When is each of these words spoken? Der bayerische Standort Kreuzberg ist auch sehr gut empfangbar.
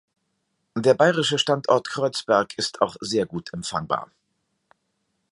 Der 0.75 0.95
bayerische 0.95 1.37
Standort 1.37 1.87
Kreuzberg 1.87 2.57
ist 2.57 2.81
auch 2.81 2.95
sehr 3.01 3.27
gut 3.27 3.53
empfangbar. 3.53 4.09